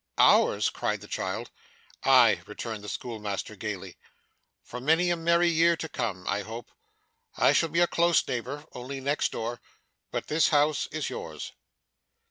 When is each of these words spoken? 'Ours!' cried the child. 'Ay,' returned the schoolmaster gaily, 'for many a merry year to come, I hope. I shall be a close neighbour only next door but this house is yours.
'Ours!' 0.17 0.71
cried 0.71 0.99
the 0.99 1.07
child. 1.07 1.51
'Ay,' 2.05 2.41
returned 2.47 2.83
the 2.83 2.89
schoolmaster 2.89 3.55
gaily, 3.55 3.97
'for 4.63 4.81
many 4.81 5.11
a 5.11 5.15
merry 5.15 5.47
year 5.49 5.77
to 5.77 5.87
come, 5.87 6.25
I 6.27 6.41
hope. 6.41 6.71
I 7.37 7.53
shall 7.53 7.69
be 7.69 7.81
a 7.81 7.85
close 7.85 8.27
neighbour 8.27 8.65
only 8.73 8.99
next 8.99 9.31
door 9.31 9.61
but 10.09 10.25
this 10.25 10.47
house 10.47 10.87
is 10.87 11.11
yours. 11.11 11.51